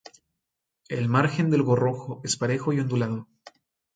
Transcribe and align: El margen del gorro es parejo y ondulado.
El 0.89 1.09
margen 1.09 1.51
del 1.51 1.61
gorro 1.61 2.21
es 2.23 2.35
parejo 2.35 2.73
y 2.73 2.79
ondulado. 2.79 3.27